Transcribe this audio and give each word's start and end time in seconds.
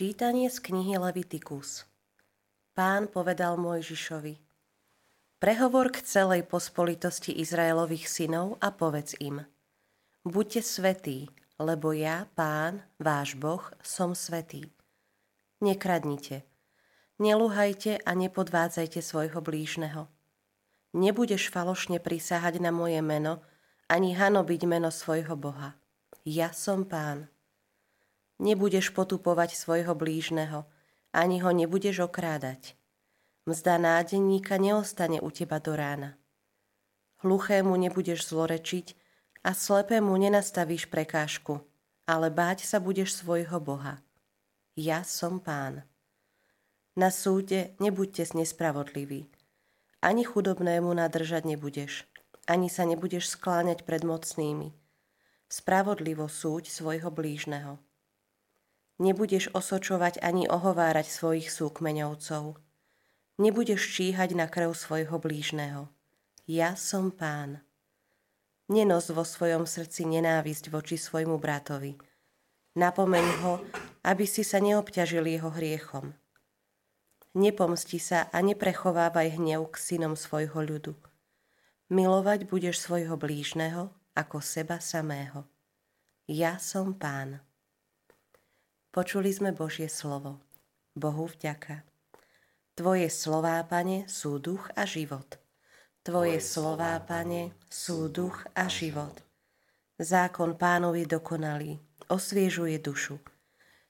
Čítanie 0.00 0.48
z 0.48 0.64
knihy 0.64 0.96
Levitikus 0.96 1.84
Pán 2.72 3.04
povedal 3.12 3.60
Mojžišovi 3.60 4.32
Prehovor 5.36 5.92
k 5.92 6.00
celej 6.00 6.48
pospolitosti 6.48 7.36
Izraelových 7.36 8.08
synov 8.08 8.56
a 8.64 8.72
povedz 8.72 9.12
im 9.20 9.44
Buďte 10.24 10.64
svetí, 10.64 11.28
lebo 11.60 11.92
ja, 11.92 12.24
Pán, 12.32 12.80
váš 12.96 13.36
Boh, 13.36 13.60
som 13.84 14.16
svetý. 14.16 14.72
Nekradnite, 15.60 16.48
neluhajte 17.20 18.00
a 18.00 18.10
nepodvádzajte 18.16 19.04
svojho 19.04 19.44
blížneho. 19.44 20.08
Nebudeš 20.96 21.52
falošne 21.52 22.00
prisahať 22.00 22.56
na 22.56 22.72
moje 22.72 23.04
meno, 23.04 23.44
ani 23.84 24.16
hanobiť 24.16 24.64
meno 24.64 24.88
svojho 24.88 25.36
Boha. 25.36 25.76
Ja 26.24 26.56
som 26.56 26.88
Pán. 26.88 27.28
Nebudeš 28.40 28.96
potupovať 28.96 29.52
svojho 29.52 29.92
blížneho, 29.92 30.64
ani 31.12 31.44
ho 31.44 31.52
nebudeš 31.52 32.08
okrádať. 32.08 32.72
Mzda 33.44 33.76
nádenníka 33.76 34.56
neostane 34.56 35.20
u 35.20 35.28
teba 35.28 35.60
do 35.60 35.76
rána. 35.76 36.16
Hluchému 37.20 37.76
nebudeš 37.76 38.32
zlorečiť 38.32 38.96
a 39.44 39.52
slepému 39.52 40.16
nenastavíš 40.16 40.88
prekážku, 40.88 41.60
ale 42.08 42.32
báť 42.32 42.64
sa 42.64 42.80
budeš 42.80 43.20
svojho 43.20 43.60
Boha. 43.60 44.00
Ja 44.72 45.04
som 45.04 45.36
pán. 45.36 45.84
Na 46.96 47.12
súde 47.12 47.76
nebuďte 47.76 48.32
nespravodliví. 48.32 49.28
Ani 50.00 50.24
chudobnému 50.24 50.88
nadržať 50.96 51.44
nebudeš, 51.44 52.08
ani 52.48 52.72
sa 52.72 52.88
nebudeš 52.88 53.36
skláňať 53.36 53.84
pred 53.84 54.00
mocnými. 54.00 54.72
Spravodlivo 55.52 56.24
súď 56.24 56.72
svojho 56.72 57.12
blížneho 57.12 57.76
Nebudeš 59.00 59.48
osočovať 59.56 60.20
ani 60.20 60.44
ohovárať 60.44 61.08
svojich 61.08 61.48
súkmeňovcov. 61.48 62.60
Nebudeš 63.40 63.80
číhať 63.96 64.36
na 64.36 64.44
krv 64.44 64.76
svojho 64.76 65.16
blížneho. 65.16 65.88
Ja 66.44 66.76
som 66.76 67.08
pán. 67.08 67.64
Nenos 68.68 69.08
vo 69.08 69.24
svojom 69.24 69.64
srdci 69.64 70.04
nenávisť 70.04 70.68
voči 70.68 71.00
svojmu 71.00 71.40
bratovi. 71.40 71.96
Napomeň 72.76 73.26
ho, 73.40 73.64
aby 74.04 74.28
si 74.28 74.44
sa 74.44 74.60
neobťažil 74.60 75.24
jeho 75.26 75.48
hriechom. 75.48 76.12
Nepomsti 77.32 77.96
sa 77.96 78.28
a 78.28 78.44
neprechovávaj 78.44 79.40
hnev 79.40 79.64
k 79.72 79.76
synom 79.80 80.12
svojho 80.12 80.60
ľudu. 80.60 80.92
Milovať 81.88 82.46
budeš 82.46 82.84
svojho 82.84 83.16
blížneho 83.16 83.90
ako 84.12 84.44
seba 84.44 84.78
samého. 84.78 85.48
Ja 86.30 86.60
som 86.62 86.94
pán. 86.94 87.42
Počuli 88.90 89.30
sme 89.30 89.54
Božie 89.54 89.86
slovo. 89.86 90.42
Bohu 90.98 91.30
vďaka. 91.30 91.86
Tvoje 92.74 93.06
slová, 93.06 93.62
Pane, 93.62 94.10
sú 94.10 94.42
duch 94.42 94.66
a 94.74 94.82
život. 94.82 95.38
Tvoje 96.02 96.42
slová, 96.42 96.98
Pane, 96.98 97.54
sú 97.70 98.10
duch 98.10 98.50
a 98.50 98.66
život. 98.66 99.14
Zákon 99.94 100.58
pánovi 100.58 101.06
dokonalý, 101.06 101.78
osviežuje 102.10 102.82
dušu. 102.82 103.22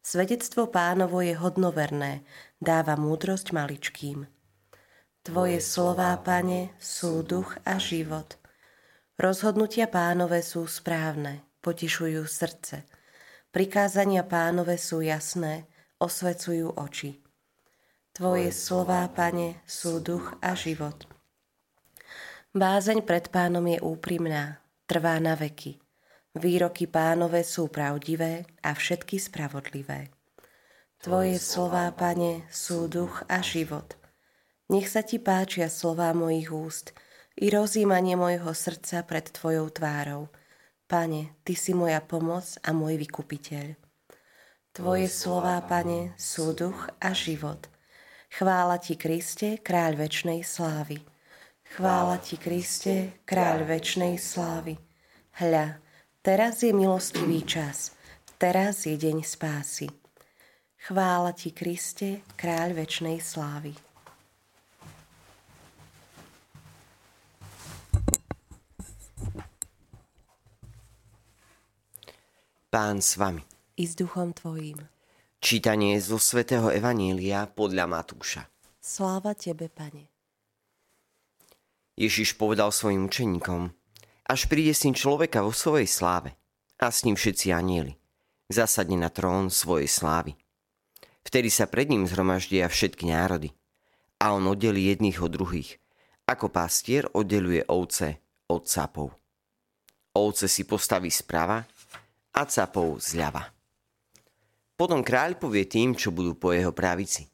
Svedectvo 0.00 0.72
pánovo 0.72 1.20
je 1.20 1.36
hodnoverné, 1.36 2.24
dáva 2.56 2.96
múdrosť 2.96 3.52
maličkým. 3.52 4.24
Tvoje 5.20 5.60
slová, 5.60 6.16
Pane, 6.24 6.72
sú 6.80 7.20
duch 7.20 7.52
a 7.68 7.76
život. 7.76 8.40
Rozhodnutia 9.20 9.92
pánové 9.92 10.40
sú 10.40 10.64
správne, 10.64 11.44
potišujú 11.60 12.24
srdce– 12.24 12.80
Prikázania 13.56 14.20
pánové 14.20 14.76
sú 14.76 15.00
jasné, 15.00 15.64
osvecujú 15.96 16.76
oči. 16.76 17.24
Tvoje 18.12 18.52
slová, 18.52 19.08
pane, 19.08 19.64
sú 19.64 19.96
duch 20.04 20.36
a 20.44 20.52
život. 20.52 21.08
Bázeň 22.52 23.00
pred 23.08 23.32
pánom 23.32 23.64
je 23.64 23.80
úprimná, 23.80 24.60
trvá 24.84 25.16
na 25.24 25.32
veky. 25.32 25.80
Výroky 26.36 26.84
pánové 26.84 27.48
sú 27.48 27.72
pravdivé 27.72 28.44
a 28.60 28.76
všetky 28.76 29.16
spravodlivé. 29.16 30.12
Tvoje 31.00 31.40
slová, 31.40 31.88
pane, 31.96 32.44
sú 32.52 32.92
duch 32.92 33.24
a 33.24 33.40
život. 33.40 33.96
Nech 34.68 34.92
sa 34.92 35.00
ti 35.00 35.16
páčia 35.16 35.72
slová 35.72 36.12
mojich 36.12 36.52
úst 36.52 36.92
i 37.40 37.48
rozímanie 37.48 38.20
mojho 38.20 38.52
srdca 38.52 39.00
pred 39.08 39.32
tvojou 39.32 39.72
tvárou– 39.72 40.28
Pane, 40.86 41.42
Ty 41.42 41.54
si 41.58 41.74
moja 41.74 41.98
pomoc 41.98 42.62
a 42.62 42.70
môj 42.70 42.94
vykupiteľ. 43.02 43.74
Tvoje 44.70 45.10
slová, 45.10 45.58
Pane, 45.66 46.14
sú 46.14 46.54
duch 46.54 46.86
a 47.02 47.10
život. 47.10 47.66
Chvála 48.30 48.78
Ti, 48.78 48.94
Kriste, 48.94 49.58
kráľ 49.58 50.06
večnej 50.06 50.46
slávy. 50.46 51.02
Chvála 51.74 52.22
Ti, 52.22 52.38
Kriste, 52.38 53.18
kráľ 53.26 53.66
večnej 53.66 54.14
slávy. 54.14 54.78
Hľa, 55.42 55.82
teraz 56.22 56.62
je 56.62 56.70
milostivý 56.70 57.42
čas, 57.42 57.90
teraz 58.38 58.86
je 58.86 58.94
deň 58.94 59.26
spásy. 59.26 59.90
Chvála 60.86 61.34
Ti, 61.34 61.50
Kriste, 61.50 62.22
kráľ 62.38 62.78
večnej 62.78 63.18
slávy. 63.18 63.85
Pán 72.76 73.00
s 73.00 73.16
vami. 73.16 73.40
I 73.80 73.88
s 73.88 73.96
duchom 73.96 74.36
tvojím. 74.36 74.76
Čítanie 75.40 75.96
zo 75.96 76.20
svätého 76.20 76.68
Evanília 76.68 77.48
podľa 77.48 77.88
Matúša. 77.88 78.52
Sláva 78.76 79.32
tebe, 79.32 79.72
Pane. 79.72 80.12
Ježiš 81.96 82.36
povedal 82.36 82.68
svojim 82.68 83.08
učeníkom, 83.08 83.72
až 84.28 84.40
príde 84.52 84.76
syn 84.76 84.92
človeka 84.92 85.40
vo 85.40 85.56
svojej 85.56 85.88
sláve 85.88 86.36
a 86.76 86.92
s 86.92 87.08
ním 87.08 87.16
všetci 87.16 87.48
anieli, 87.48 87.96
zasadne 88.52 89.00
na 89.00 89.08
trón 89.08 89.48
svojej 89.48 89.88
slávy. 89.88 90.36
Vtedy 91.24 91.48
sa 91.48 91.64
pred 91.72 91.88
ním 91.88 92.04
zhromaždia 92.04 92.68
všetky 92.68 93.08
národy 93.08 93.56
a 94.20 94.36
on 94.36 94.44
oddelí 94.44 94.92
jedných 94.92 95.24
od 95.24 95.32
druhých, 95.32 95.80
ako 96.28 96.52
pastier 96.52 97.08
oddeluje 97.08 97.64
ovce 97.72 98.20
od 98.52 98.68
capov. 98.68 99.16
Ovce 100.12 100.44
si 100.44 100.68
postaví 100.68 101.08
sprava 101.08 101.64
a 102.36 102.42
capov 102.44 103.00
zľava. 103.00 103.48
Potom 104.76 105.00
kráľ 105.00 105.40
povie 105.40 105.64
tým, 105.64 105.96
čo 105.96 106.12
budú 106.12 106.36
po 106.36 106.52
jeho 106.52 106.76
pravici. 106.76 107.32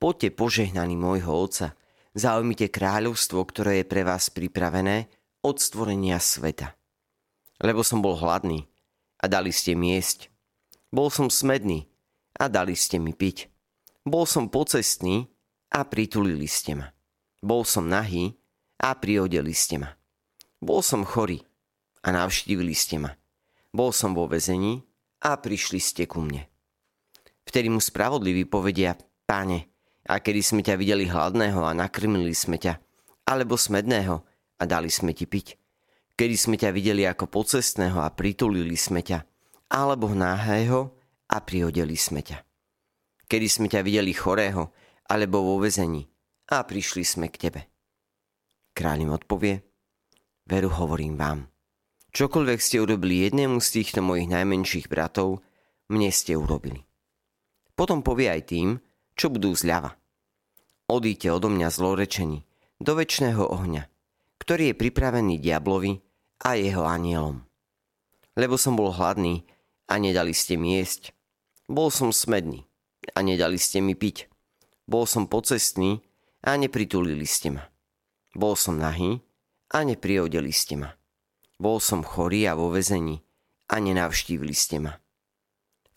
Poďte 0.00 0.32
požehnaní 0.32 0.96
môjho 0.96 1.28
otca, 1.28 1.76
zaujmite 2.16 2.72
kráľovstvo, 2.72 3.44
ktoré 3.44 3.84
je 3.84 3.86
pre 3.86 4.08
vás 4.08 4.32
pripravené 4.32 5.12
od 5.44 5.60
stvorenia 5.60 6.16
sveta. 6.16 6.72
Lebo 7.60 7.84
som 7.84 8.00
bol 8.00 8.16
hladný 8.16 8.64
a 9.20 9.28
dali 9.28 9.52
ste 9.52 9.76
mi 9.76 9.92
jesť. 9.92 10.32
Bol 10.88 11.12
som 11.12 11.28
smedný 11.28 11.84
a 12.40 12.48
dali 12.48 12.72
ste 12.72 12.96
mi 12.96 13.12
piť. 13.12 13.52
Bol 14.08 14.24
som 14.24 14.48
pocestný 14.48 15.28
a 15.68 15.84
pritulili 15.84 16.48
ste 16.48 16.78
ma. 16.78 16.88
Bol 17.44 17.68
som 17.68 17.84
nahý 17.84 18.40
a 18.80 18.96
priodeli 18.96 19.52
ste 19.52 19.76
ma. 19.82 19.92
Bol 20.62 20.80
som 20.80 21.04
chorý 21.04 21.44
a 22.00 22.14
navštívili 22.14 22.72
ste 22.72 22.96
ma. 23.02 23.12
Bol 23.72 23.92
som 23.92 24.16
vo 24.16 24.24
vezení 24.24 24.80
a 25.24 25.36
prišli 25.36 25.80
ste 25.80 26.04
ku 26.08 26.24
mne. 26.24 26.48
Vtedy 27.44 27.72
mu 27.72 27.80
spravodliví 27.80 28.44
povedia, 28.44 28.96
páne, 29.24 29.72
a 30.08 30.20
kedy 30.20 30.40
sme 30.40 30.60
ťa 30.64 30.74
videli 30.80 31.04
hladného 31.04 31.60
a 31.60 31.76
nakrmili 31.76 32.32
sme 32.32 32.56
ťa, 32.56 32.80
alebo 33.28 33.60
smedného 33.60 34.16
a 34.56 34.62
dali 34.64 34.88
sme 34.88 35.12
ti 35.12 35.28
piť. 35.28 35.56
Kedy 36.16 36.36
sme 36.36 36.56
ťa 36.56 36.72
videli 36.72 37.04
ako 37.04 37.28
pocestného 37.28 38.00
a 38.00 38.08
pritulili 38.12 38.74
sme 38.74 39.04
ťa, 39.04 39.20
alebo 39.68 40.08
náhého 40.16 40.96
a 41.28 41.36
prihodili 41.44 41.94
sme 41.94 42.24
ťa. 42.24 42.40
Kedy 43.28 43.46
sme 43.46 43.68
ťa 43.68 43.84
videli 43.84 44.16
chorého 44.16 44.72
alebo 45.08 45.44
vo 45.44 45.60
vezení 45.60 46.08
a 46.48 46.64
prišli 46.64 47.04
sme 47.04 47.28
k 47.28 47.36
tebe. 47.48 47.60
Kráľ 48.72 48.98
im 49.04 49.12
odpovie, 49.12 49.54
veru 50.48 50.72
hovorím 50.72 51.20
vám, 51.20 51.44
Čokoľvek 52.12 52.60
ste 52.60 52.80
urobili 52.80 53.28
jednému 53.28 53.60
z 53.60 53.68
týchto 53.80 54.00
mojich 54.00 54.32
najmenších 54.32 54.88
bratov, 54.88 55.44
mne 55.92 56.08
ste 56.08 56.36
urobili. 56.36 56.84
Potom 57.78 58.02
povie 58.02 58.32
aj 58.32 58.42
tým, 58.48 58.68
čo 59.14 59.30
budú 59.30 59.54
zľava. 59.54 59.94
Odíte 60.88 61.28
odo 61.30 61.52
mňa 61.52 61.68
zlorečení 61.68 62.48
do 62.80 62.92
väčšného 62.96 63.44
ohňa, 63.44 63.86
ktorý 64.40 64.72
je 64.72 64.80
pripravený 64.80 65.36
diablovi 65.38 66.00
a 66.42 66.56
jeho 66.56 66.88
anielom. 66.88 67.44
Lebo 68.34 68.56
som 68.56 68.74
bol 68.74 68.90
hladný 68.94 69.44
a 69.86 70.00
nedali 70.00 70.32
ste 70.32 70.58
mi 70.58 70.80
jesť. 70.80 71.12
Bol 71.68 71.92
som 71.92 72.10
smedný 72.10 72.64
a 73.14 73.22
nedali 73.22 73.60
ste 73.60 73.84
mi 73.84 73.92
piť. 73.92 74.26
Bol 74.88 75.04
som 75.04 75.28
pocestný 75.28 76.00
a 76.40 76.56
nepritulili 76.56 77.28
ste 77.28 77.52
ma. 77.52 77.64
Bol 78.32 78.56
som 78.56 78.80
nahý 78.80 79.20
a 79.70 79.84
nepriodeli 79.84 80.50
ste 80.50 80.80
ma. 80.80 80.97
Bol 81.58 81.82
som 81.82 82.06
chorý 82.06 82.46
a 82.46 82.54
vo 82.54 82.70
vezení 82.70 83.18
a 83.66 83.82
nenavštívili 83.82 84.54
ste 84.54 84.78
ma. 84.78 84.94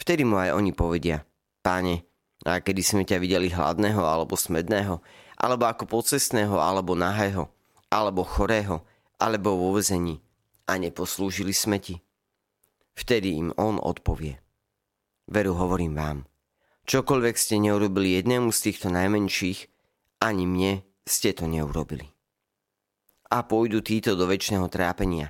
Vtedy 0.02 0.26
mu 0.26 0.42
aj 0.42 0.58
oni 0.58 0.74
povedia, 0.74 1.22
páne, 1.62 2.10
A 2.42 2.58
kedy 2.58 2.82
sme 2.82 3.04
ťa 3.06 3.22
videli 3.22 3.54
hladného 3.54 4.02
alebo 4.02 4.34
smedného, 4.34 4.98
alebo 5.38 5.64
ako 5.70 5.86
pocestného, 5.86 6.58
alebo 6.58 6.98
nahého, 6.98 7.54
alebo 7.94 8.26
chorého, 8.26 8.82
alebo 9.22 9.54
vo 9.54 9.78
vezení 9.78 10.18
a 10.66 10.82
neposlúžili 10.82 11.54
sme 11.54 11.78
ti? 11.78 12.02
Vtedy 12.98 13.38
im 13.38 13.54
on 13.62 13.78
odpovie. 13.78 14.42
Veru 15.30 15.54
hovorím 15.54 15.94
vám, 15.94 16.20
čokoľvek 16.90 17.36
ste 17.38 17.62
neurobili 17.62 18.18
jednému 18.18 18.50
z 18.50 18.60
týchto 18.74 18.90
najmenších, 18.90 19.70
ani 20.26 20.44
mne 20.50 20.74
ste 21.06 21.38
to 21.38 21.46
neurobili. 21.46 22.10
A 23.32 23.46
pôjdu 23.46 23.86
títo 23.86 24.18
do 24.18 24.26
väčšného 24.26 24.66
trápenia, 24.68 25.30